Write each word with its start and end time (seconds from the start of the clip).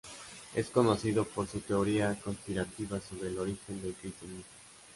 Es 0.55 0.71
conocido 0.71 1.25
por 1.25 1.45
su 1.45 1.59
teoría 1.59 2.19
conspirativa 2.23 2.99
sobre 2.99 3.27
el 3.27 3.37
origen 3.37 3.83
del 3.83 3.93
cristianismo. 3.93 4.45